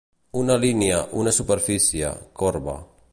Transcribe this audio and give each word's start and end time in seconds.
Una 0.39 0.55
línia, 0.63 1.01
una 1.25 1.35
superfície, 1.41 2.11
corba. 2.43 2.79